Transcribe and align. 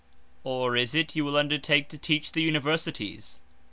or 0.43 0.75
is 0.75 0.95
it 0.95 1.15
you 1.15 1.23
will 1.23 1.37
undertake 1.37 1.87
to 1.87 1.95
teach 1.95 2.31
the 2.31 2.41
Universities? 2.41 3.39